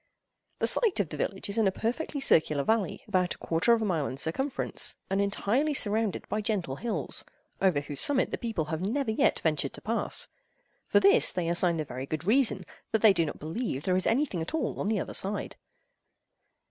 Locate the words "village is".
1.17-1.59